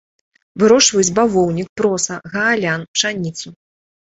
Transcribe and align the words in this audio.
Вырошчваюць 0.63 1.13
бавоўнік, 1.19 1.69
проса, 1.81 2.17
гаалян, 2.33 2.87
пшаніцу. 2.99 3.47